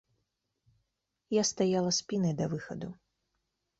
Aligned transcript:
Я 1.37 1.43
стаяла 1.51 1.91
спінай 2.01 2.33
да 2.41 2.45
выхаду. 2.55 2.87